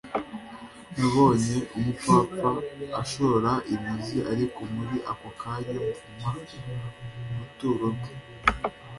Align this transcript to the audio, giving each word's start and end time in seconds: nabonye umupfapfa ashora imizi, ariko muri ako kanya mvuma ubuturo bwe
nabonye 0.95 1.57
umupfapfa 1.77 2.51
ashora 3.01 3.51
imizi, 3.73 4.17
ariko 4.31 4.59
muri 4.75 4.97
ako 5.11 5.29
kanya 5.41 5.73
mvuma 5.87 6.29
ubuturo 7.31 7.87
bwe 7.97 8.11